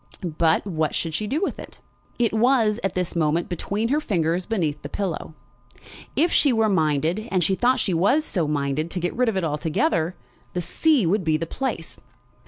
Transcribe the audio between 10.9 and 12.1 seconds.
would be the place.